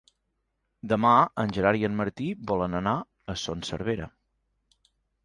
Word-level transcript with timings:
Demà 0.93 1.11
en 1.43 1.53
Gerard 1.57 1.81
i 1.81 1.85
en 1.89 1.93
Martí 1.99 2.29
volen 2.53 2.79
anar 2.79 2.95
a 3.35 3.37
Son 3.43 3.63
Servera. 3.71 4.09